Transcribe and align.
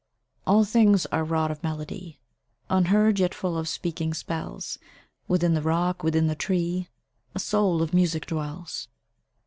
All 0.47 0.63
things 0.65 1.05
are 1.11 1.23
wrought 1.23 1.51
of 1.51 1.61
melody, 1.61 2.17
Unheard, 2.71 3.19
yet 3.19 3.35
full 3.35 3.55
of 3.55 3.67
speaking 3.67 4.15
spells; 4.15 4.79
Within 5.27 5.53
the 5.53 5.61
rock, 5.61 6.01
within 6.03 6.25
the 6.25 6.33
tree, 6.33 6.87
A 7.35 7.39
soul 7.39 7.83
of 7.83 7.93
music 7.93 8.25
dwells. 8.25 8.87